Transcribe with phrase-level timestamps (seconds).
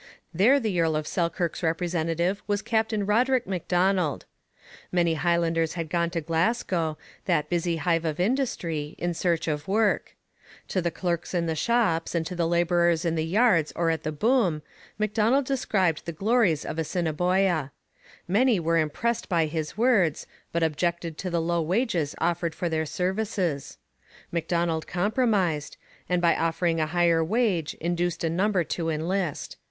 [0.33, 4.23] There the Earl of Selkirk's representative was Captain Roderick M'Donald.
[4.91, 10.15] Many Highlanders had gone to Glasgow, that busy hive of industry, in search of work.
[10.69, 14.01] To the clerks in the shops and to the labourers in the yards or at
[14.01, 14.63] the loom,
[14.99, 17.71] M'Donald described the glories of Assiniboia.
[18.27, 22.87] Many were impressed by his words, but objected to the low wages offered for their
[22.87, 23.77] services.
[24.33, 25.77] M'Donald compromised,
[26.09, 29.57] and by offering a higher wage induced a number to enlist.